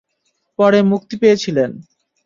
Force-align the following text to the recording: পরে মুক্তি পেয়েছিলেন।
পরে 0.59 0.79
মুক্তি 0.83 1.15
পেয়েছিলেন। 1.21 1.71